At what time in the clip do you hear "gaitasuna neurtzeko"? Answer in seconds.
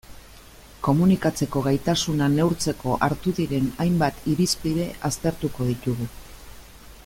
1.67-2.97